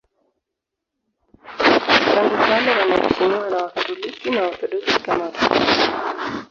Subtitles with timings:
[2.13, 5.91] Tangu kale wanaheshimiwa na Wakatoliki na Waorthodoksi kama watakatifu.